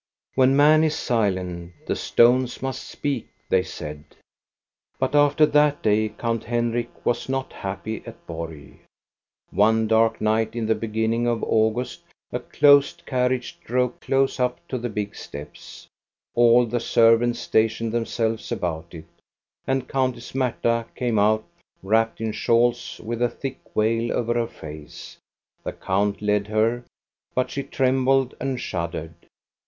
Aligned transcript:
"When 0.33 0.55
man 0.55 0.83
is 0.83 0.95
silent, 0.95 1.73
the 1.85 1.95
stones 1.95 2.59
must 2.59 2.87
speak,*' 2.89 3.29
they 3.49 3.61
said. 3.61 4.03
But 4.97 5.13
after 5.13 5.45
that 5.45 5.83
day 5.83 6.09
Count 6.09 6.43
Henrik 6.45 7.05
was 7.05 7.29
not 7.29 7.53
happy 7.53 7.99
336 7.99 8.17
THE 8.17 8.25
STORY 8.25 8.57
OF 8.57 8.77
GOSTA 8.79 8.79
BE 8.79 9.61
RUNG 9.61 9.73
at 9.75 9.75
Borg. 9.75 9.75
One 9.75 9.87
dark 9.87 10.19
night 10.19 10.55
in 10.55 10.65
the 10.65 10.73
beginning 10.73 11.27
of 11.27 11.43
August 11.43 12.01
a 12.31 12.39
closed 12.39 13.03
carriage 13.05 13.59
drove 13.63 13.99
close 13.99 14.39
up 14.39 14.67
to 14.69 14.79
the 14.79 14.89
big 14.89 15.13
steps. 15.15 15.85
All 16.33 16.65
the 16.65 16.79
servants 16.79 17.37
stationed 17.37 17.91
themselves 17.91 18.51
about 18.51 18.95
it, 18.95 19.05
and 19.67 19.87
Countess 19.87 20.33
Marta 20.33 20.87
came 20.95 21.19
out 21.19 21.45
wrapped 21.83 22.19
in 22.19 22.31
shawls 22.31 22.99
with 23.03 23.21
a 23.21 23.29
thick 23.29 23.59
veil 23.75 24.11
over 24.11 24.33
her 24.33 24.47
face. 24.47 25.17
The 25.63 25.73
count 25.73 26.23
led 26.23 26.47
her, 26.47 26.85
but 27.35 27.51
she 27.51 27.61
trembled 27.61 28.33
and 28.39 28.59
shuddered. 28.59 29.13